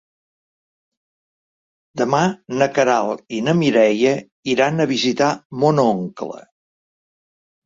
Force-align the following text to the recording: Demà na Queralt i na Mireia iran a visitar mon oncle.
Demà 2.01 2.21
na 2.61 2.67
Queralt 2.77 3.21
i 3.37 3.43
na 3.49 3.55
Mireia 3.59 4.15
iran 4.55 4.87
a 4.87 4.89
visitar 4.95 5.29
mon 5.65 5.83
oncle. 5.85 6.43